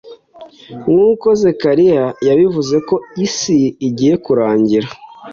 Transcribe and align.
Nk`uko 0.79 1.27
Zekariya 1.41 2.05
yabivuze 2.27 2.75
ko 2.87 2.95
isi 3.25 3.57
igiye 3.87 4.15
kurangira 4.25 4.87